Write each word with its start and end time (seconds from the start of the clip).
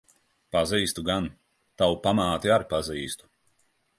Pazīstu 0.55 1.03
gan. 1.09 1.27
Tavu 1.81 1.99
pamāti 2.07 2.53
ar 2.57 2.67
pazīstu. 2.73 3.29